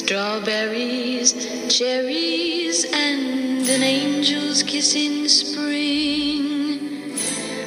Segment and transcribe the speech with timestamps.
[0.00, 1.34] Strawberries,
[1.68, 7.12] cherries, and an angel's kiss in spring.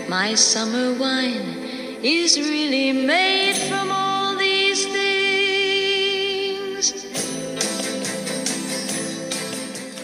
[0.09, 1.55] My summer wine
[2.01, 5.05] is really made from all these things.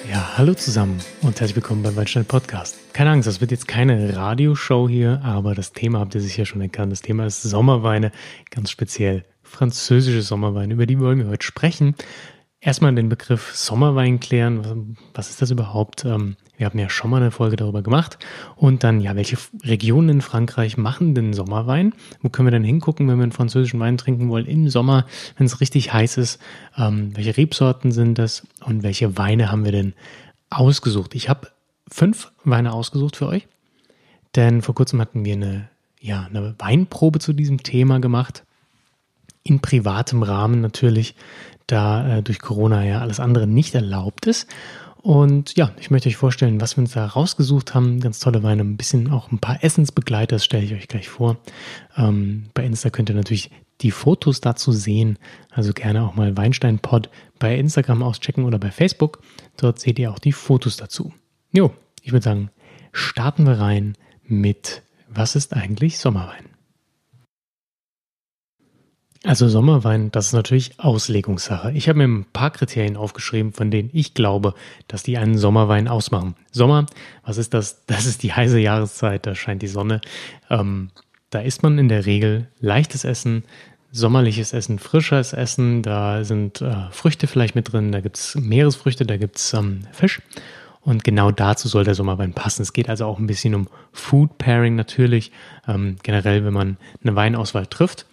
[0.07, 2.77] Ja, hallo zusammen und herzlich willkommen beim Waldstein Podcast.
[2.93, 6.61] Keine Angst, das wird jetzt keine Radioshow hier, aber das Thema habt ihr sicher schon
[6.61, 6.91] erkannt.
[6.91, 8.11] Das Thema ist Sommerweine,
[8.51, 11.95] ganz speziell französische Sommerweine, über die wollen wir heute sprechen.
[12.61, 14.97] Erstmal den Begriff Sommerwein klären.
[15.13, 16.03] Was ist das überhaupt?
[16.03, 18.19] Ähm, wir haben ja schon mal eine Folge darüber gemacht.
[18.57, 21.93] Und dann, ja, welche Regionen in Frankreich machen denn Sommerwein?
[22.21, 25.05] Wo können wir denn hingucken, wenn wir einen französischen Wein trinken wollen im Sommer,
[25.37, 26.41] wenn es richtig heiß ist?
[26.77, 28.45] Ähm, welche Rebsorten sind das?
[28.65, 29.93] Und welche Weine haben wir denn
[30.49, 31.15] ausgesucht?
[31.15, 31.47] Ich habe
[31.89, 33.47] fünf Weine ausgesucht für euch.
[34.35, 35.69] Denn vor kurzem hatten wir eine,
[36.01, 38.43] ja, eine Weinprobe zu diesem Thema gemacht
[39.49, 41.15] in privatem Rahmen natürlich,
[41.67, 44.47] da äh, durch Corona ja alles andere nicht erlaubt ist.
[45.01, 48.01] Und ja, ich möchte euch vorstellen, was wir uns da rausgesucht haben.
[48.01, 51.37] Ganz tolle Weine, ein bisschen auch ein paar Essensbegleiter, das stelle ich euch gleich vor.
[51.95, 53.49] Ähm, bei Insta könnt ihr natürlich
[53.81, 55.17] die Fotos dazu sehen.
[55.51, 59.21] Also gerne auch mal Weinstein-Pod bei Instagram auschecken oder bei Facebook.
[59.55, 61.13] Dort seht ihr auch die Fotos dazu.
[61.53, 62.51] Jo, ich würde sagen,
[62.91, 63.95] starten wir rein
[64.25, 66.58] mit Was ist eigentlich Sommerwein?
[69.25, 71.73] Also Sommerwein, das ist natürlich Auslegungssache.
[71.73, 74.53] Ich habe mir ein paar Kriterien aufgeschrieben, von denen ich glaube,
[74.87, 76.35] dass die einen Sommerwein ausmachen.
[76.51, 76.85] Sommer,
[77.25, 77.81] was ist das?
[77.87, 79.99] Das ist die heiße Jahreszeit, da scheint die Sonne.
[80.49, 80.91] Ähm,
[81.31, 83.43] da isst man in der Regel leichtes Essen,
[83.91, 85.81] sommerliches Essen, frisches Essen.
[85.83, 90.21] Da sind äh, Früchte vielleicht mit drin, da gibt's Meeresfrüchte, da gibt's ähm, Fisch.
[90.81, 92.61] Und genau dazu soll der Sommerwein passen.
[92.61, 95.33] Es geht also auch ein bisschen um Food Pairing natürlich.
[95.67, 98.05] Ähm, generell, wenn man eine Weinauswahl trifft,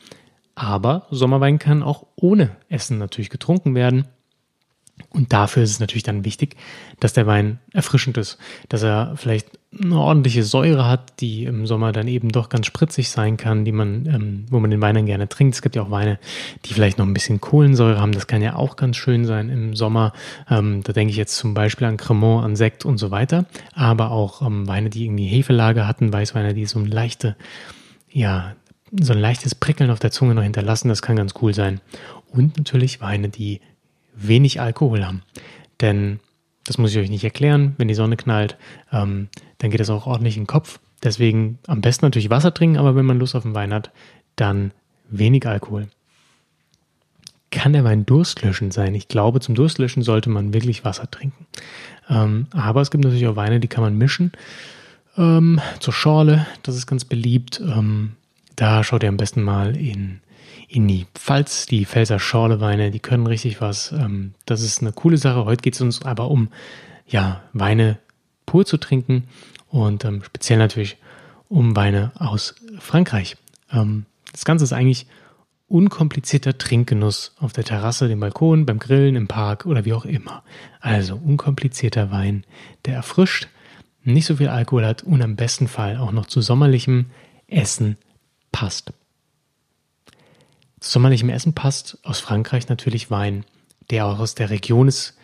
[0.57, 4.07] aber Sommerwein kann auch ohne Essen natürlich getrunken werden.
[5.11, 6.57] Und dafür ist es natürlich dann wichtig,
[7.01, 8.39] dass der Wein erfrischend ist,
[8.71, 13.11] dass er vielleicht eine ordentliche Säure hat, die im Sommer dann eben doch ganz spritzig
[13.11, 15.55] sein kann, die man, ähm, wo man den Wein dann gerne trinkt.
[15.55, 16.19] Es gibt ja auch Weine,
[16.65, 18.13] die vielleicht noch ein bisschen Kohlensäure haben.
[18.13, 20.15] Das kann ja auch ganz schön sein im Sommer.
[20.49, 23.45] Ähm, da denke ich jetzt zum Beispiel an Cremant, an Sekt und so weiter.
[23.75, 27.37] Aber auch ähm, Weine, die irgendwie Hefelage hatten, Weißweine, die so eine leichte,
[28.11, 28.55] ja,
[28.93, 30.89] so ein leichtes Prickeln auf der Zunge noch hinterlassen.
[30.89, 31.81] Das kann ganz cool sein.
[32.31, 33.61] Und natürlich Weine, die
[34.15, 35.23] wenig Alkohol haben.
[35.81, 36.21] Denn,
[36.65, 38.57] das muss ich euch nicht erklären, wenn die Sonne knallt,
[38.93, 40.81] ähm, dann geht das auch ordentlich in den Kopf.
[41.03, 43.91] Deswegen am besten natürlich Wasser trinken, aber wenn man Lust auf den Wein hat,
[44.37, 44.73] dann
[45.09, 45.89] wenig Alkohol.
[47.51, 48.95] Kann der Wein durstlöschend sein?
[48.95, 51.47] Ich glaube, zum Durstlöschen sollte man wirklich Wasser trinken.
[52.09, 54.33] Ähm, aber es gibt natürlich auch Weine, die kann man mischen.
[55.17, 57.61] Ähm, zur Schorle, das ist ganz beliebt.
[57.61, 58.13] Ähm,
[58.57, 60.21] da schaut ihr am besten mal in,
[60.69, 63.93] in die Pfalz, die Pfälzer Schorleweine, die können richtig was.
[63.93, 65.45] Ähm, das ist eine coole Sache.
[65.45, 66.49] Heute geht es uns aber um
[67.07, 67.99] ja, Weine
[68.47, 69.25] pur zu trinken
[69.69, 70.97] und ähm, speziell natürlich
[71.49, 73.37] um Weine aus Frankreich.
[73.71, 75.07] Ähm, das Ganze ist eigentlich
[75.69, 80.43] unkomplizierter Trinkgenuss auf der Terrasse, dem Balkon, beim Grillen, im Park oder wie auch immer.
[80.81, 82.45] Also unkomplizierter Wein,
[82.85, 83.49] der erfrischt,
[84.05, 87.07] nicht so viel Alkohol hat und am besten Fall auch noch zu sommerlichem
[87.49, 87.97] Essen
[88.57, 88.95] passt.
[90.81, 93.45] Zu sommerlichem Essen passt aus Frankreich natürlich Wein,
[93.91, 95.15] der auch aus der Region ist,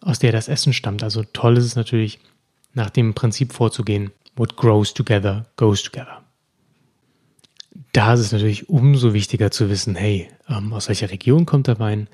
[0.00, 1.04] aus der das Essen stammt.
[1.04, 2.18] Also toll ist es natürlich,
[2.74, 6.24] nach dem Prinzip vorzugehen, what grows together goes together.
[7.92, 11.78] Da ist es natürlich umso wichtiger zu wissen, hey, ähm, aus welcher Region kommt der
[11.78, 12.08] Wein,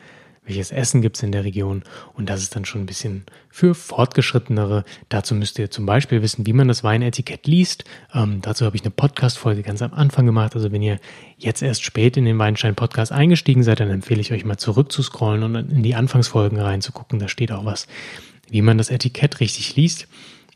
[0.47, 1.83] welches Essen gibt es in der Region
[2.15, 4.84] und das ist dann schon ein bisschen für Fortgeschrittenere.
[5.09, 7.84] Dazu müsst ihr zum Beispiel wissen, wie man das Weinetikett liest.
[8.15, 10.55] Ähm, dazu habe ich eine Podcast-Folge ganz am Anfang gemacht.
[10.55, 10.99] Also wenn ihr
[11.37, 15.55] jetzt erst spät in den Weinstein-Podcast eingestiegen seid, dann empfehle ich euch mal zurückzuscrollen und
[15.71, 17.19] in die Anfangsfolgen reinzugucken.
[17.19, 17.87] Da steht auch was,
[18.49, 20.07] wie man das Etikett richtig liest.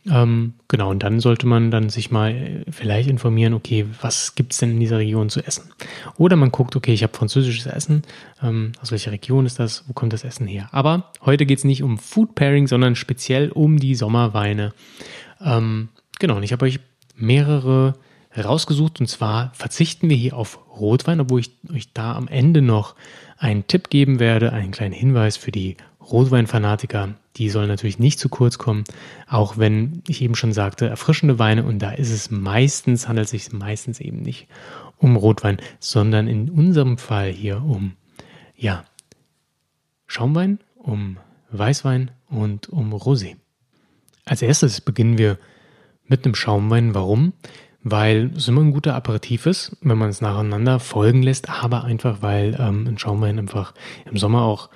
[0.09, 4.53] Ähm, genau, und dann sollte man dann sich mal äh, vielleicht informieren, okay, was gibt
[4.53, 5.71] es denn in dieser Region zu essen?
[6.17, 8.03] Oder man guckt, okay, ich habe französisches Essen,
[8.43, 10.69] ähm, aus welcher Region ist das, wo kommt das Essen her?
[10.73, 14.73] Aber heute geht es nicht um Food Pairing, sondern speziell um die Sommerweine.
[15.41, 15.89] Ähm,
[16.19, 16.81] genau, und ich habe euch
[17.15, 17.95] mehrere
[18.37, 22.95] rausgesucht und zwar verzichten wir hier auf Rotwein, obwohl ich euch da am Ende noch
[23.37, 28.29] einen Tipp geben werde, einen kleinen Hinweis für die Rotweinfanatiker, die sollen natürlich nicht zu
[28.29, 28.85] kurz kommen,
[29.29, 33.31] auch wenn ich eben schon sagte, erfrischende Weine und da ist es meistens, handelt es
[33.31, 34.49] sich meistens eben nicht
[34.97, 37.93] um Rotwein, sondern in unserem Fall hier um,
[38.57, 38.85] ja,
[40.07, 41.19] Schaumwein, um
[41.53, 43.37] Weißwein und um Rosé.
[44.25, 45.39] Als erstes beginnen wir
[46.07, 46.95] mit einem Schaumwein.
[46.95, 47.33] Warum?
[47.83, 52.21] Weil es immer ein guter Aperitif ist, wenn man es nacheinander folgen lässt, aber einfach
[52.21, 53.73] weil ähm, ein Schaumwein einfach
[54.05, 54.69] im Sommer auch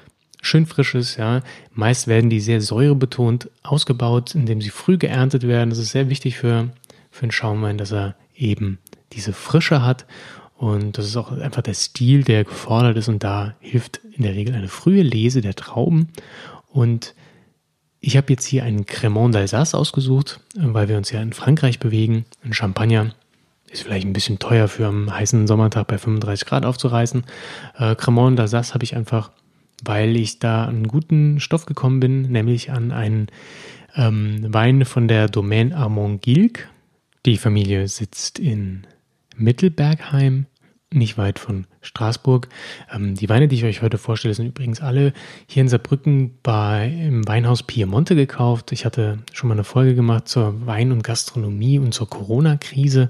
[0.45, 1.41] schön frisches, ja.
[1.73, 5.71] Meist werden die sehr säurebetont ausgebaut, indem sie früh geerntet werden.
[5.71, 6.71] Das ist sehr wichtig für,
[7.11, 8.79] für einen Schaumwein, dass er eben
[9.13, 10.07] diese Frische hat.
[10.57, 13.09] Und das ist auch einfach der Stil, der gefordert ist.
[13.09, 16.09] Und da hilft in der Regel eine frühe Lese der Trauben.
[16.71, 17.15] Und
[18.01, 22.27] ich habe jetzt hier einen Cremant d'Alsace ausgesucht, weil wir uns ja in Frankreich bewegen.
[22.45, 23.15] Ein Champagner
[23.71, 27.25] ist vielleicht ein bisschen teuer für einen heißen Sommertag bei 35 Grad aufzureißen.
[27.79, 29.31] Äh, Cremant d'Alsace habe ich einfach
[29.83, 33.29] weil ich da an guten Stoff gekommen bin, nämlich an einen
[33.97, 36.69] ähm, Wein von der Domaine Armand-Gilg.
[37.27, 38.87] Die Familie sitzt in
[39.37, 40.47] Mittelbergheim,
[40.93, 42.49] nicht weit von Straßburg.
[42.93, 45.13] Ähm, die Weine, die ich euch heute vorstelle, sind übrigens alle
[45.47, 48.73] hier in Saarbrücken bei, im Weinhaus Piemonte gekauft.
[48.73, 53.09] Ich hatte schon mal eine Folge gemacht zur Wein- und Gastronomie und zur Corona-Krise.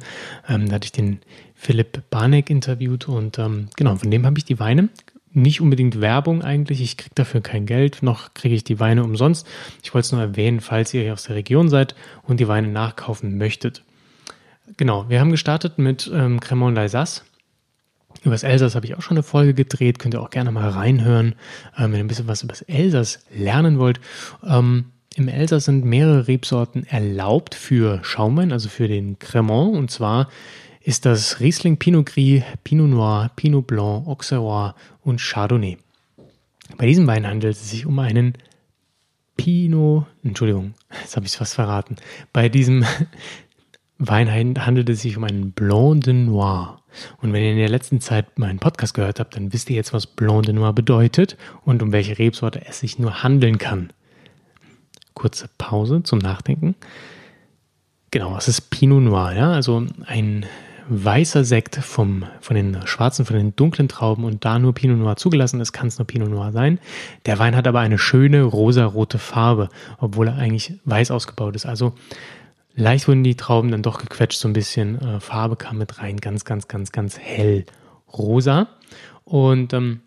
[0.48, 1.20] Ähm, da hatte ich den
[1.54, 4.88] Philipp Barneck interviewt und ähm, genau, von dem habe ich die Weine
[5.34, 6.80] nicht unbedingt Werbung eigentlich.
[6.80, 9.46] Ich kriege dafür kein Geld, noch kriege ich die Weine umsonst.
[9.82, 12.68] Ich wollte es nur erwähnen, falls ihr hier aus der Region seid und die Weine
[12.68, 13.82] nachkaufen möchtet.
[14.76, 17.22] Genau, wir haben gestartet mit ähm, Cremant d'Alsace.
[18.22, 20.68] Über das Elsass habe ich auch schon eine Folge gedreht, könnt ihr auch gerne mal
[20.68, 21.34] reinhören,
[21.76, 24.00] ähm, wenn ihr ein bisschen was über das Elsass lernen wollt.
[24.44, 30.28] Ähm, Im Elsass sind mehrere Rebsorten erlaubt für Schaumwein, also für den Cremant, und zwar
[30.84, 35.78] ist das Riesling Pinot Gris, Pinot Noir, Pinot Blanc, Auxerrois und Chardonnay.
[36.76, 38.34] Bei diesem Wein handelt es sich um einen
[39.36, 41.96] Pinot, Entschuldigung, jetzt habe ich es fast verraten.
[42.34, 42.84] Bei diesem
[43.98, 46.82] Wein handelt es sich um einen Blanc de Noir.
[47.22, 49.94] Und wenn ihr in der letzten Zeit meinen Podcast gehört habt, dann wisst ihr jetzt,
[49.94, 53.90] was Blanc de Noir bedeutet und um welche Rebsorte es sich nur handeln kann.
[55.14, 56.74] Kurze Pause zum Nachdenken.
[58.10, 60.44] Genau, es ist Pinot Noir, ja, also ein
[60.88, 65.16] weißer Sekt vom, von den schwarzen, von den dunklen Trauben und da nur Pinot Noir
[65.16, 66.78] zugelassen ist, kann es nur Pinot Noir sein.
[67.26, 71.66] Der Wein hat aber eine schöne rosarote Farbe, obwohl er eigentlich weiß ausgebaut ist.
[71.66, 71.94] Also
[72.74, 76.18] leicht wurden die Trauben dann doch gequetscht, so ein bisschen äh, Farbe kam mit rein,
[76.18, 77.64] ganz, ganz, ganz, ganz hell
[78.12, 78.68] rosa.
[79.24, 80.00] Und ähm,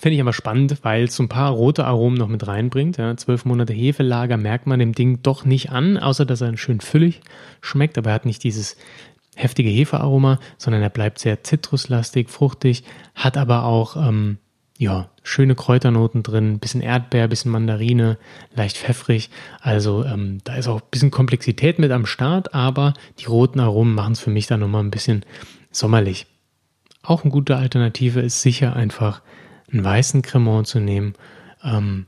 [0.00, 2.96] Finde ich aber spannend, weil es so ein paar rote Aromen noch mit reinbringt.
[2.96, 6.80] Ja, zwölf Monate Hefelager merkt man dem Ding doch nicht an, außer dass er schön
[6.80, 7.20] füllig
[7.60, 8.76] schmeckt, aber er hat nicht dieses
[9.36, 12.84] heftige Hefearoma, sondern er bleibt sehr zitruslastig, fruchtig,
[13.14, 14.38] hat aber auch ähm,
[14.78, 18.18] ja, schöne Kräuternoten drin, bisschen Erdbeer, bisschen Mandarine,
[18.54, 19.30] leicht pfeffrig.
[19.60, 23.94] Also ähm, da ist auch ein bisschen Komplexität mit am Start, aber die roten Aromen
[23.94, 25.24] machen es für mich dann nochmal ein bisschen
[25.70, 26.26] sommerlich.
[27.02, 29.22] Auch eine gute Alternative ist sicher einfach
[29.72, 31.14] einen weißen Cremant zu nehmen.
[31.62, 32.06] Ähm,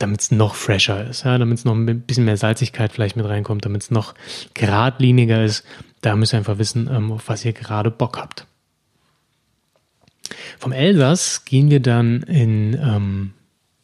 [0.00, 3.26] damit es noch fresher ist, ja, damit es noch ein bisschen mehr Salzigkeit vielleicht mit
[3.26, 4.14] reinkommt, damit es noch
[4.54, 5.62] geradliniger ist.
[6.00, 8.46] Da müsst ihr einfach wissen, ähm, auf was ihr gerade Bock habt.
[10.58, 13.32] Vom Elsass gehen wir dann in ähm,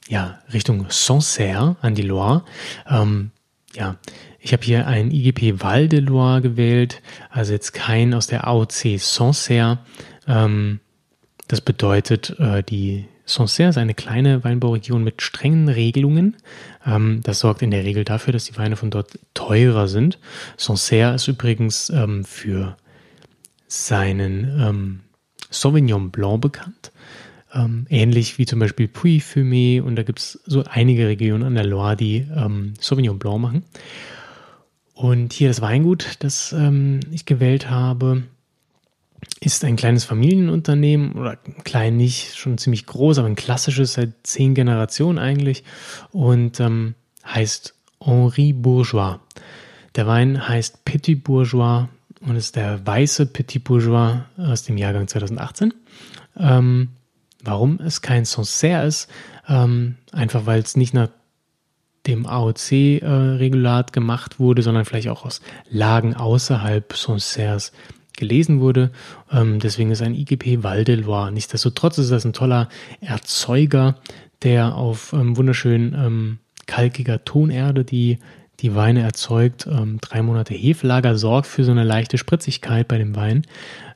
[0.09, 2.45] ja, Richtung Sancerre an die Loire.
[2.89, 3.31] Ähm,
[3.75, 3.97] ja,
[4.41, 8.99] ich habe hier ein IGP Val de Loire gewählt, also jetzt kein aus der AOC
[8.99, 9.81] Sancerre.
[10.27, 10.81] Ähm,
[11.47, 16.37] das bedeutet, äh, die Sancerre ist eine kleine Weinbauregion mit strengen Regelungen.
[16.87, 20.19] Ähm, das sorgt in der Regel dafür, dass die Weine von dort teurer sind.
[20.57, 22.77] Sancerre ist übrigens ähm, für
[23.67, 25.01] seinen ähm,
[25.51, 26.93] Sauvignon Blanc bekannt.
[27.89, 31.97] Ähnlich wie zum Beispiel Puy-Fumé und da gibt es so einige Regionen an der Loire,
[31.97, 32.27] die
[32.81, 33.65] Sauvignon Blanc machen.
[34.93, 36.55] Und hier das Weingut, das
[37.13, 38.25] ich gewählt habe,
[39.41, 44.55] ist ein kleines Familienunternehmen oder klein nicht, schon ziemlich groß, aber ein klassisches seit zehn
[44.55, 45.65] Generationen eigentlich
[46.11, 46.95] und ähm,
[47.25, 49.19] heißt Henri Bourgeois.
[49.95, 51.89] Der Wein heißt Petit Bourgeois
[52.21, 55.75] und ist der weiße Petit Bourgeois aus dem Jahrgang 2018.
[56.39, 56.91] Ähm,
[57.43, 59.09] warum es kein Sancerre ist?
[59.49, 61.09] Ähm, einfach weil es nicht nach
[62.07, 67.73] dem AOC-Regulat äh, gemacht wurde, sondern vielleicht auch aus Lagen außerhalb Sancerres
[68.17, 68.91] gelesen wurde.
[69.31, 71.33] Ähm, deswegen ist ein IGP Val de Loire.
[71.33, 72.69] Nichtsdestotrotz ist das ein toller
[73.01, 73.97] Erzeuger,
[74.43, 78.19] der auf ähm, wunderschön ähm, kalkiger Tonerde die
[78.61, 79.67] die Weine erzeugt.
[79.67, 83.43] Ähm, drei Monate Hefelager sorgt für so eine leichte Spritzigkeit bei dem Wein.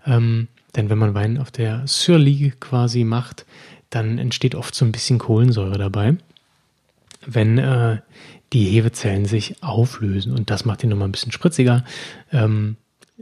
[0.06, 3.46] Ähm, denn wenn man Wein auf der Surlie quasi macht,
[3.90, 6.16] dann entsteht oft so ein bisschen Kohlensäure dabei.
[7.26, 7.98] Wenn äh,
[8.52, 11.84] die Hefezellen sich auflösen und das macht ihn nochmal ein bisschen spritziger.
[12.32, 12.76] Ähm,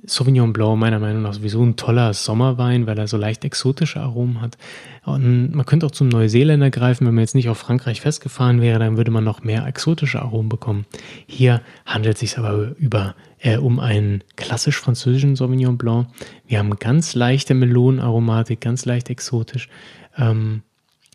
[0.05, 4.41] Sauvignon Blanc meiner Meinung nach sowieso ein toller Sommerwein, weil er so leicht exotische Aromen
[4.41, 4.57] hat.
[5.05, 8.79] Und man könnte auch zum Neuseeländer greifen, wenn man jetzt nicht auf Frankreich festgefahren wäre,
[8.79, 10.87] dann würde man noch mehr exotische Aromen bekommen.
[11.27, 16.09] Hier handelt es sich aber über, äh, um einen klassisch französischen Sauvignon Blanc.
[16.47, 19.69] Wir haben ganz leichte Melonenaromatik, ganz leicht exotisch.
[20.17, 20.63] Ähm,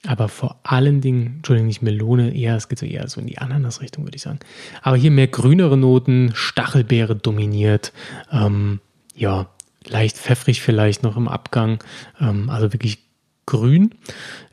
[0.06, 3.38] aber vor allen Dingen, Entschuldigung, nicht Melone, eher, es geht so eher so in die
[3.38, 4.40] Ananas-Richtung, würde ich sagen.
[4.82, 7.94] Aber hier mehr grünere Noten, Stachelbeere dominiert,
[8.32, 8.82] ähm,
[9.16, 9.48] ja,
[9.88, 11.84] leicht pfeffrig vielleicht noch im Abgang,
[12.20, 13.00] ähm, also wirklich
[13.46, 13.96] grün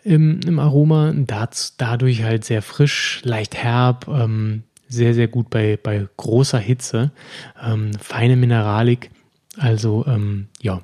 [0.04, 5.78] im, im Aroma, das, dadurch halt sehr frisch, leicht herb, ähm, sehr, sehr gut bei,
[5.80, 7.12] bei großer Hitze,
[7.62, 9.10] ähm, feine Mineralik,
[9.56, 10.82] also ähm, ja,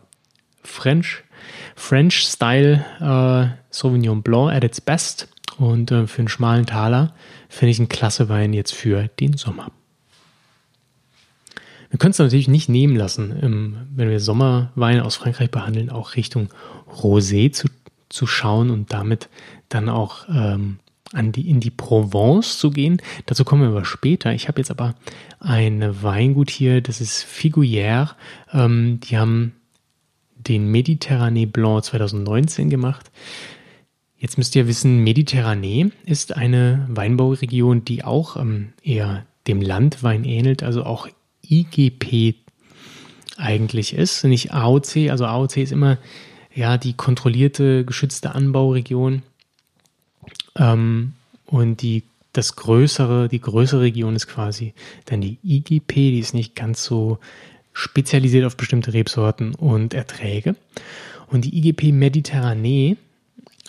[0.63, 1.25] French,
[1.75, 5.29] French Style äh, Sauvignon Blanc at its best
[5.59, 7.13] und äh, für einen schmalen Taler
[7.49, 9.71] finde ich ein klasse Wein jetzt für den Sommer.
[11.91, 16.17] Wir können es natürlich nicht nehmen lassen, ähm, wenn wir Sommerweine aus Frankreich behandeln, auch
[16.17, 16.49] Richtung
[16.91, 17.69] Rosé zu,
[18.09, 19.29] zu schauen und damit
[19.69, 20.79] dann auch ähm,
[21.13, 23.01] an die, in die Provence zu gehen.
[23.27, 24.33] Dazu kommen wir aber später.
[24.33, 24.95] Ich habe jetzt aber
[25.39, 28.11] ein Weingut hier, das ist Figuière.
[28.53, 29.53] Ähm, die haben
[30.37, 33.11] den Mediterranee Blanc 2019 gemacht.
[34.19, 40.63] Jetzt müsst ihr wissen, Mediterranee ist eine Weinbauregion, die auch ähm, eher dem Landwein ähnelt,
[40.63, 41.09] also auch
[41.49, 42.35] IGP
[43.37, 45.11] eigentlich ist, nicht AOC.
[45.11, 45.99] Also AOC ist immer
[46.55, 49.23] ja die kontrollierte, geschützte Anbauregion.
[50.57, 51.13] Ähm,
[51.45, 54.73] und die, das größere, die größere Region ist quasi
[55.05, 57.19] dann die IGP, die ist nicht ganz so
[57.75, 60.57] spezialisiert auf bestimmte Rebsorten und Erträge.
[61.29, 62.97] Und die IGP Mediterranee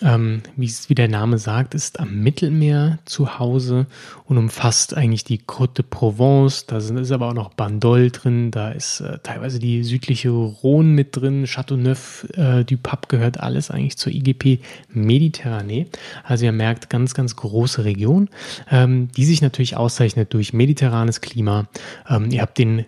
[0.02, 3.86] ähm, wie, wie der Name sagt, ist am Mittelmeer zu Hause
[4.24, 6.66] und umfasst eigentlich die Côte de Provence.
[6.66, 11.16] Da ist aber auch noch Bandol drin, da ist äh, teilweise die südliche Rhone mit
[11.16, 15.86] drin, Châteauneuf äh, du Pape gehört alles eigentlich zur IGP Mediterranee.
[16.24, 18.28] Also ihr merkt, ganz, ganz große Region,
[18.70, 21.68] ähm, die sich natürlich auszeichnet durch mediterranes Klima.
[22.08, 22.84] Ähm, ihr habt den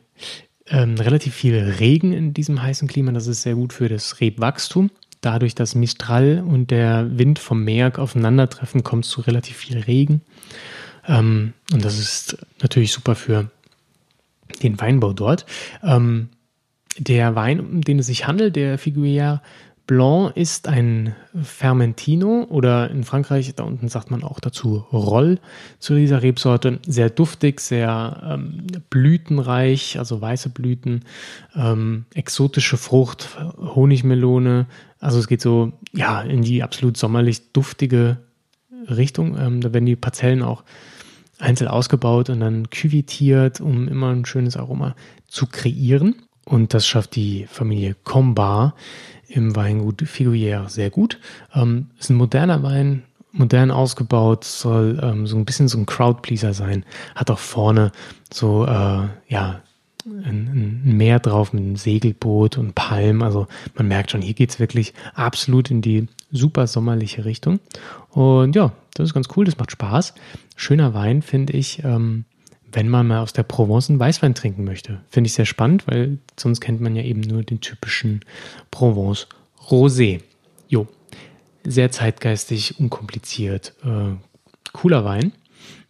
[0.68, 4.90] ähm, relativ viel Regen in diesem heißen Klima, das ist sehr gut für das Rebwachstum
[5.20, 10.22] dadurch, dass Mistral und der Wind vom Meer aufeinandertreffen, kommt es zu relativ viel Regen.
[11.06, 13.50] Ähm, und das ist natürlich super für
[14.62, 15.46] den Weinbau dort.
[15.82, 16.28] Ähm,
[16.98, 19.42] der Wein, um den es sich handelt, der Figuier
[19.90, 25.40] Blanc ist ein Fermentino oder in Frankreich, da unten sagt man auch dazu Roll
[25.80, 26.78] zu dieser Rebsorte.
[26.86, 31.06] Sehr duftig, sehr ähm, blütenreich, also weiße Blüten,
[31.56, 34.68] ähm, exotische Frucht, Honigmelone.
[35.00, 38.18] Also es geht so ja in die absolut sommerlich duftige
[38.88, 39.36] Richtung.
[39.36, 40.62] Ähm, da werden die Parzellen auch
[41.40, 44.94] einzeln ausgebaut und dann küvitiert, um immer ein schönes Aroma
[45.26, 46.14] zu kreieren.
[46.44, 48.74] Und das schafft die Familie Combar
[49.28, 51.18] im Weingut Figuier sehr gut.
[51.54, 56.54] Ähm, ist ein moderner Wein, modern ausgebaut, soll ähm, so ein bisschen so ein Crowdpleaser
[56.54, 56.84] sein.
[57.14, 57.92] Hat auch vorne
[58.32, 59.62] so, äh, ja,
[60.06, 63.22] ein, ein, Meer drauf mit einem Segelboot und Palm.
[63.22, 67.60] Also man merkt schon, hier geht es wirklich absolut in die super sommerliche Richtung.
[68.10, 70.14] Und ja, das ist ganz cool, das macht Spaß.
[70.56, 71.84] Schöner Wein, finde ich.
[71.84, 72.24] Ähm,
[72.72, 75.00] wenn man mal aus der Provence einen Weißwein trinken möchte.
[75.08, 78.20] Finde ich sehr spannend, weil sonst kennt man ja eben nur den typischen
[78.70, 79.26] Provence
[79.68, 80.20] Rosé.
[80.68, 80.86] Jo,
[81.64, 84.14] sehr zeitgeistig, unkompliziert, äh,
[84.72, 85.32] cooler Wein.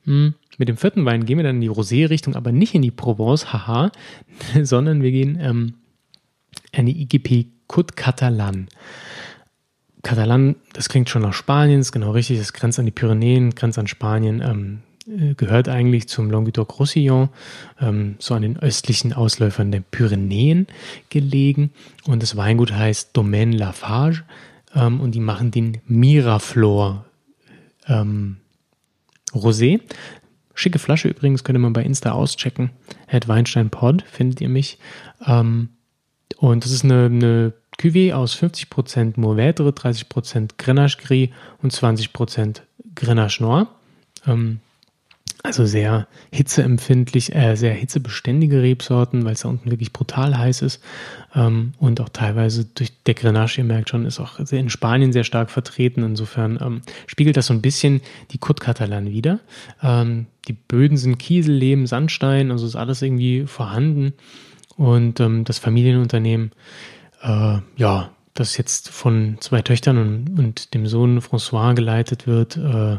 [0.05, 0.35] Hm.
[0.59, 3.53] Mit dem vierten Wein gehen wir dann in die Rosé-Richtung, aber nicht in die Provence,
[3.53, 3.91] haha,
[4.63, 5.75] sondern wir gehen ähm,
[6.73, 8.69] in die IGP Côte Catalan.
[10.03, 13.79] Catalan, das klingt schon nach Spanien, ist genau richtig, das grenzt an die Pyrenäen, grenzt
[13.79, 14.41] an Spanien.
[14.41, 17.31] Ähm, äh, gehört eigentlich zum Languedoc-Roussillon,
[17.81, 20.67] ähm, so an den östlichen Ausläufern der Pyrenäen
[21.09, 21.71] gelegen.
[22.07, 24.23] Und das Weingut heißt Domaine Lafage
[24.75, 27.05] ähm, und die machen den Miraflor
[27.89, 28.37] ähm,
[29.33, 29.81] Rosé.
[30.55, 32.71] Schicke Flasche übrigens, könnt ihr mal bei Insta auschecken.
[33.07, 34.79] Ed Weinstein Pod findet ihr mich.
[35.27, 35.71] Ähm,
[36.37, 41.31] und das ist eine, eine Cuvée aus 50% Mourvèdre, 30% Grenache Gris
[41.63, 42.61] und 20%
[42.95, 43.69] Grenache Noir.
[44.27, 44.61] Ähm,
[45.43, 50.83] also sehr hitzeempfindlich, äh, sehr hitzebeständige Rebsorten, weil es da unten wirklich brutal heiß ist.
[51.35, 55.25] Ähm, und auch teilweise durch der Grenache, ihr merkt schon, ist auch in Spanien sehr
[55.25, 56.03] stark vertreten.
[56.03, 59.41] Insofern ähm, spiegelt das so ein bisschen die Côte Catalan wieder.
[59.83, 64.13] Ähm, die Böden sind Kiesel, Lehm, Sandstein, also ist alles irgendwie vorhanden.
[64.77, 66.53] Und ähm, das Familienunternehmen,
[67.23, 72.99] äh, ja, das jetzt von zwei Töchtern und, und dem Sohn François geleitet wird, äh,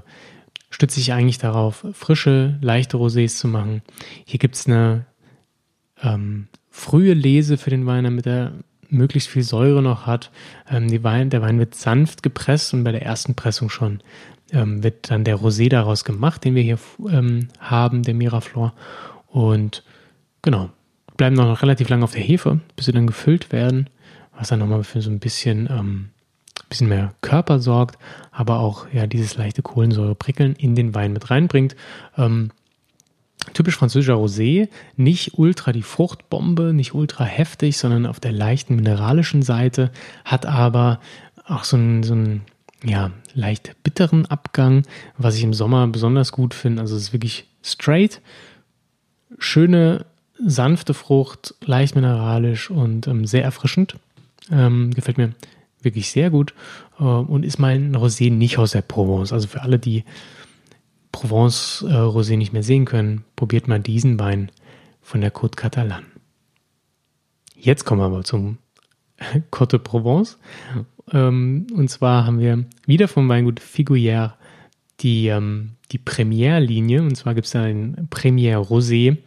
[0.71, 3.83] stütze ich eigentlich darauf, frische, leichte Rosés zu machen.
[4.25, 5.05] Hier gibt es eine
[6.01, 8.53] ähm, frühe Lese für den Wein, damit er
[8.89, 10.31] möglichst viel Säure noch hat.
[10.69, 14.01] Ähm, Wein, der Wein wird sanft gepresst und bei der ersten Pressung schon
[14.51, 18.73] ähm, wird dann der Rosé daraus gemacht, den wir hier ähm, haben, der Miraflor.
[19.27, 19.83] Und
[20.41, 20.69] genau,
[21.17, 23.89] bleiben noch relativ lange auf der Hefe, bis sie dann gefüllt werden,
[24.37, 26.09] was dann nochmal für so ein bisschen ähm,
[26.71, 27.99] bisschen mehr Körper sorgt,
[28.31, 31.75] aber auch ja dieses leichte Kohlensäureprickeln in den Wein mit reinbringt.
[32.17, 32.51] Ähm,
[33.53, 39.41] typisch französischer Rosé, nicht ultra die Fruchtbombe, nicht ultra heftig, sondern auf der leichten mineralischen
[39.41, 39.91] Seite,
[40.23, 40.99] hat aber
[41.45, 42.41] auch so einen, so einen
[42.83, 44.83] ja, leicht bitteren Abgang,
[45.17, 46.81] was ich im Sommer besonders gut finde.
[46.81, 48.21] Also es ist wirklich straight,
[49.39, 50.05] schöne,
[50.43, 53.97] sanfte Frucht, leicht mineralisch und ähm, sehr erfrischend.
[54.49, 55.33] Ähm, gefällt mir
[55.83, 56.53] wirklich sehr gut
[56.99, 59.33] äh, und ist mein Rosé nicht aus der Provence.
[59.33, 60.03] Also für alle, die
[61.11, 64.51] Provence äh, Rosé nicht mehr sehen können, probiert mal diesen Wein
[65.01, 66.05] von der Côte Catalane.
[67.55, 68.57] Jetzt kommen wir aber zum
[69.51, 70.37] Côte de Provence.
[71.11, 74.33] Ähm, und zwar haben wir wieder vom Weingut Figuière
[75.01, 77.01] die, ähm, die Première-Linie.
[77.01, 79.17] Und zwar gibt es da einen Première Rosé.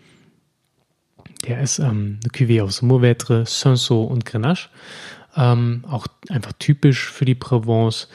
[1.47, 4.71] Der ist ähm, eine Cuvée aus Mourvèdre, Cinsault und Grenache.
[5.37, 8.09] Ähm, auch einfach typisch für die Provence.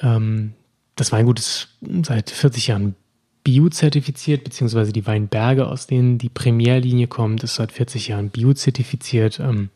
[0.00, 0.54] Ähm,
[0.96, 1.68] das Weingut ist
[2.02, 2.94] seit 40 Jahren
[3.42, 9.38] biozertifiziert, beziehungsweise die Weinberge, aus denen die Primärlinie kommt, ist seit 40 Jahren biozertifiziert.
[9.38, 9.70] Ähm,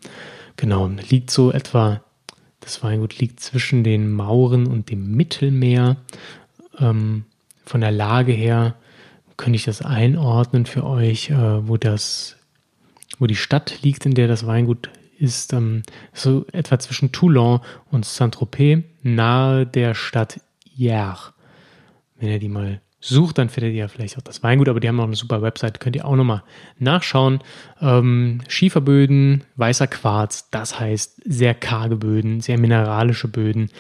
[0.57, 2.03] genau, liegt so etwa,
[2.61, 5.99] das Weingut liegt zwischen den Mauren und dem Mittelmeer.
[6.79, 7.25] Ähm,
[7.65, 8.77] von der Lage her
[9.37, 12.37] könnte ich das einordnen für euch, äh, wo das,
[13.19, 15.83] wo die Stadt liegt, in der das Weingut ist, ähm,
[16.13, 17.61] so etwa zwischen Toulon
[17.91, 21.19] und Saint-Tropez, nahe der Stadt Jär.
[22.17, 25.01] Wenn ihr die mal sucht, dann findet ihr vielleicht auch das Weingut, aber die haben
[25.01, 26.43] auch eine super Website, könnt ihr auch nochmal
[26.79, 27.41] nachschauen.
[27.81, 33.71] Ähm, Schieferböden, weißer Quarz, das heißt sehr karge Böden, sehr mineralische Böden.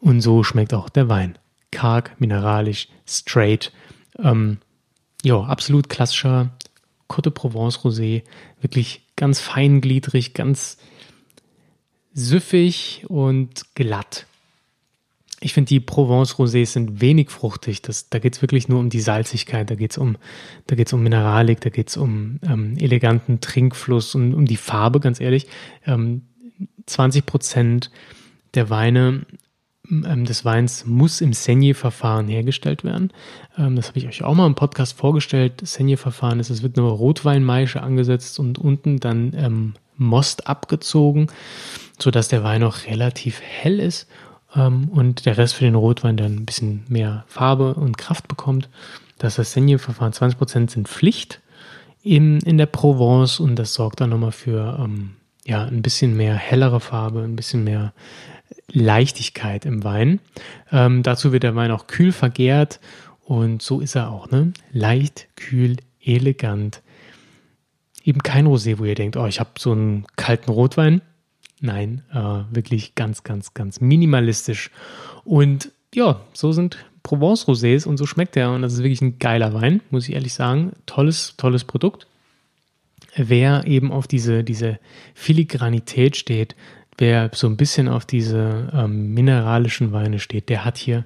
[0.00, 1.38] Und so schmeckt auch der Wein.
[1.70, 3.72] Karg, mineralisch, straight.
[4.18, 4.58] Ähm,
[5.24, 6.50] ja, absolut klassischer
[7.08, 8.22] Côte Provence Rosé.
[8.60, 10.78] Wirklich ganz feingliedrig, ganz
[12.12, 14.26] süffig und glatt.
[15.40, 17.82] Ich finde, die Provence-Rosés sind wenig fruchtig.
[17.82, 20.16] Das, da geht es wirklich nur um die Salzigkeit, da geht es um,
[20.92, 25.46] um Mineralik, da geht es um ähm, eleganten Trinkfluss und um die Farbe, ganz ehrlich.
[25.86, 26.22] Ähm,
[26.86, 27.90] 20 Prozent
[28.54, 29.26] der Weine
[29.86, 33.12] des Weins muss im Senier-Verfahren hergestellt werden.
[33.58, 35.60] Ähm, das habe ich euch auch mal im Podcast vorgestellt.
[35.62, 41.28] Senier-Verfahren ist, es wird eine Rotweinmaische angesetzt und unten dann ähm, Most abgezogen,
[41.98, 44.08] sodass der Wein auch relativ hell ist
[44.56, 48.70] ähm, und der Rest für den Rotwein dann ein bisschen mehr Farbe und Kraft bekommt.
[49.18, 51.40] Das Senior-Verfahren 20% sind Pflicht
[52.02, 56.34] in, in der Provence und das sorgt dann nochmal für ähm, ja, ein bisschen mehr
[56.34, 57.92] hellere Farbe, ein bisschen mehr
[58.72, 60.20] Leichtigkeit im Wein.
[60.72, 62.80] Ähm, dazu wird der Wein auch kühl vergärt
[63.24, 64.30] und so ist er auch.
[64.30, 64.52] Ne?
[64.72, 66.82] Leicht, kühl, elegant.
[68.04, 71.00] Eben kein Rosé, wo ihr denkt, oh, ich habe so einen kalten Rotwein.
[71.60, 74.70] Nein, äh, wirklich ganz, ganz, ganz minimalistisch.
[75.24, 78.52] Und ja, so sind Provence-Rosés und so schmeckt er.
[78.52, 80.72] Und das ist wirklich ein geiler Wein, muss ich ehrlich sagen.
[80.84, 82.06] Tolles, tolles Produkt.
[83.16, 84.78] Wer eben auf diese, diese
[85.14, 86.56] Filigranität steht,
[86.98, 91.04] wer so ein bisschen auf diese ähm, mineralischen Weine steht, der hat hier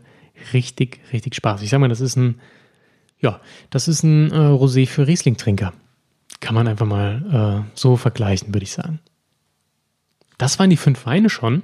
[0.53, 1.62] richtig, richtig Spaß.
[1.62, 2.37] Ich sag mal, das ist ein,
[3.20, 5.72] ja, das ist ein äh, Rosé für Riesling-Trinker.
[6.40, 9.01] Kann man einfach mal äh, so vergleichen, würde ich sagen.
[10.37, 11.62] Das waren die fünf Weine schon.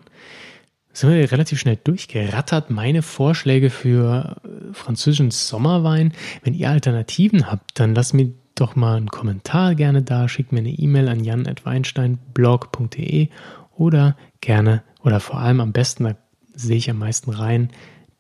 [0.93, 2.71] Sind wir relativ schnell durchgerattert.
[2.71, 6.13] Meine Vorschläge für äh, französischen Sommerwein.
[6.43, 10.29] Wenn ihr Alternativen habt, dann lasst mir doch mal einen Kommentar gerne da.
[10.29, 13.29] Schickt mir eine E-Mail an jan.weinsteinblog.de
[13.77, 16.17] oder gerne oder vor allem am besten, da
[16.55, 17.71] sehe ich am meisten rein,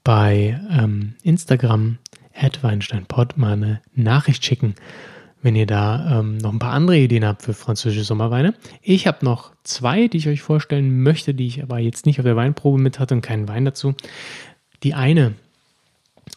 [0.02, 1.98] bei ähm, Instagram
[2.60, 4.74] @weinsteinpod mal eine Nachricht schicken
[5.44, 8.54] wenn ihr da ähm, noch ein paar andere Ideen habt für französische Sommerweine.
[8.80, 12.24] Ich habe noch zwei, die ich euch vorstellen möchte, die ich aber jetzt nicht auf
[12.24, 13.94] der Weinprobe mit hatte und keinen Wein dazu.
[14.82, 15.34] Die eine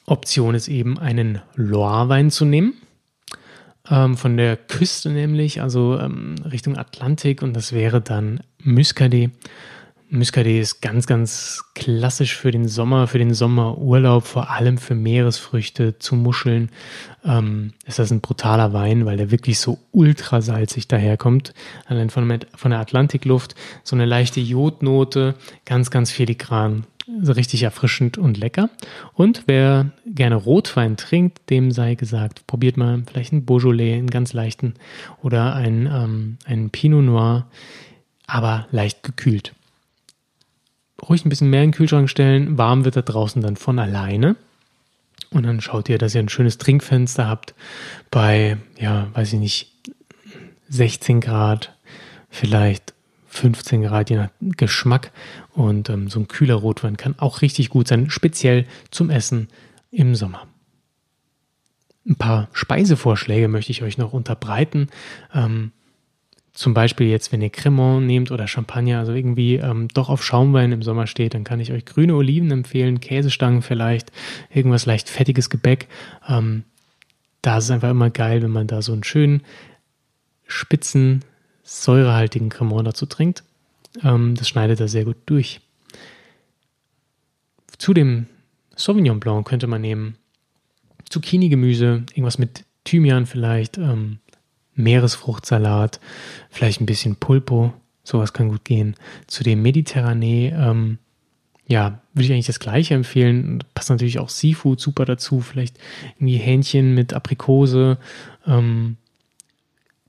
[0.06, 2.74] Option ist eben einen Loire-Wein zu nehmen.
[3.90, 9.32] Ähm, von der Küste nämlich, also ähm, Richtung Atlantik und das wäre dann Muscadet.
[10.10, 16.00] Muscadet ist ganz, ganz klassisch für den Sommer, für den Sommerurlaub, vor allem für Meeresfrüchte,
[16.00, 16.70] zu Muscheln.
[17.26, 21.54] Ähm, ist das ein brutaler Wein, weil der wirklich so ultra salzig daherkommt.
[21.86, 26.86] Allein von, von der Atlantikluft so eine leichte Jodnote, ganz, ganz filigran,
[27.22, 28.70] so richtig erfrischend und lecker.
[29.14, 34.34] Und wer gerne Rotwein trinkt, dem sei gesagt, probiert mal vielleicht einen Beaujolais, einen ganz
[34.34, 34.74] leichten
[35.22, 37.48] oder einen, ähm, einen Pinot Noir,
[38.28, 39.54] aber leicht gekühlt
[41.02, 42.58] ruhig ein bisschen mehr in den Kühlschrank stellen.
[42.58, 44.36] Warm wird er draußen dann von alleine.
[45.30, 47.54] Und dann schaut ihr, dass ihr ein schönes Trinkfenster habt
[48.12, 49.72] bei, ja, weiß ich nicht,
[50.70, 51.76] 16 Grad,
[52.30, 52.94] vielleicht
[53.28, 55.12] 15 Grad, je nach Geschmack.
[55.54, 59.50] Und ähm, so ein kühler Rotwein kann auch richtig gut sein, speziell zum Essen
[59.92, 60.48] im Sommer.
[62.06, 64.88] Ein paar Speisevorschläge möchte ich euch noch unterbreiten.
[65.34, 65.72] Ähm,
[66.58, 70.72] zum Beispiel jetzt, wenn ihr Cremant nehmt oder Champagner, also irgendwie ähm, doch auf Schaumwein
[70.72, 74.12] im Sommer steht, dann kann ich euch grüne Oliven empfehlen, Käsestangen vielleicht,
[74.52, 75.88] irgendwas leicht fettiges Gebäck.
[76.28, 76.64] Ähm,
[77.44, 79.44] da ist es einfach immer geil, wenn man da so einen schönen,
[80.48, 81.24] spitzen,
[81.62, 83.44] säurehaltigen Cremant dazu trinkt.
[84.04, 85.62] Ähm, das schneidet da sehr gut durch.
[87.78, 88.26] Zu dem
[88.76, 90.18] Sauvignon Blanc könnte man nehmen
[91.08, 94.18] Zucchini-Gemüse, irgendwas mit Thymian vielleicht, ähm,
[94.78, 96.00] Meeresfruchtsalat,
[96.50, 98.96] vielleicht ein bisschen Pulpo, sowas kann gut gehen.
[99.28, 100.98] Zu dem Mediterranee, ähm,
[101.68, 103.64] ja, würde ich eigentlich das gleiche empfehlen.
[103.74, 105.78] Passt natürlich auch Seafood super dazu, vielleicht
[106.16, 107.98] irgendwie Hähnchen mit Aprikose,
[108.46, 108.98] ähm,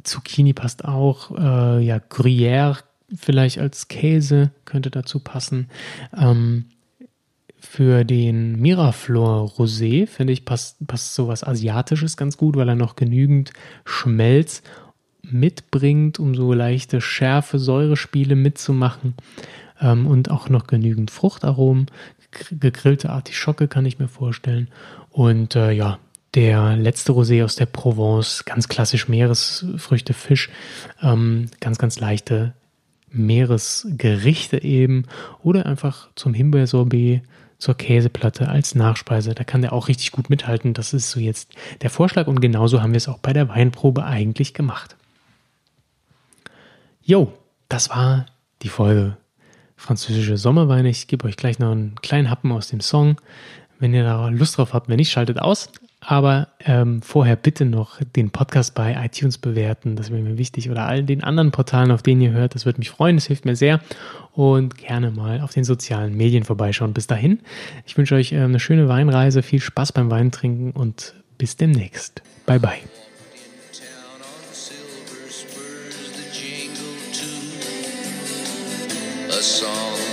[0.05, 2.79] Zucchini passt auch, äh, ja, Gruyère
[3.15, 5.69] vielleicht als Käse könnte dazu passen.
[6.17, 6.67] Ähm,
[7.61, 12.97] für den Miraflor Rosé, finde ich, passt, passt sowas Asiatisches ganz gut, weil er noch
[12.97, 13.53] genügend
[13.85, 14.63] Schmelz
[15.23, 19.15] mitbringt, um so leichte Schärfe, Säurespiele mitzumachen
[19.81, 21.87] ähm, und auch noch genügend Fruchtaromen.
[22.51, 24.69] Gegrillte Artischocke kann ich mir vorstellen.
[25.11, 25.99] Und äh, ja,
[26.35, 30.51] der letzte Rosé aus der Provence, ganz klassisch Meeresfrüchte, Fisch,
[31.03, 32.53] ähm, ganz, ganz leichte
[33.11, 35.05] Meeresgerichte eben
[35.43, 37.23] oder einfach zum Himbeersorbet
[37.59, 39.35] zur Käseplatte als Nachspeise.
[39.35, 40.75] Da kann der auch richtig gut mithalten.
[40.75, 44.05] Das ist so jetzt der Vorschlag und genauso haben wir es auch bei der Weinprobe
[44.05, 44.97] eigentlich gemacht.
[47.03, 47.33] Jo,
[47.69, 48.27] das war
[48.63, 49.17] die Folge
[49.77, 50.89] französische Sommerweine.
[50.89, 53.21] Ich gebe euch gleich noch einen kleinen Happen aus dem Song.
[53.79, 55.71] Wenn ihr da Lust drauf habt, wenn nicht, schaltet aus.
[56.11, 60.71] Aber ähm, vorher bitte noch den Podcast bei iTunes bewerten, das wäre mir wichtig.
[60.71, 63.45] Oder all den anderen Portalen, auf denen ihr hört, das würde mich freuen, das hilft
[63.45, 63.81] mir sehr.
[64.33, 66.95] Und gerne mal auf den sozialen Medien vorbeischauen.
[66.95, 67.41] Bis dahin,
[67.85, 72.23] ich wünsche euch äh, eine schöne Weinreise, viel Spaß beim Weintrinken und bis demnächst.
[72.47, 72.79] Bye bye.
[79.29, 79.69] A song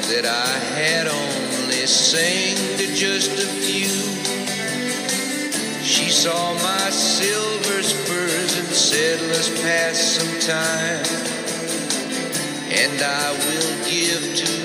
[0.10, 4.25] that I had only sang to just a few.
[5.86, 11.06] She saw my silver spurs and said, let's pass some time.
[12.74, 14.65] And I will give to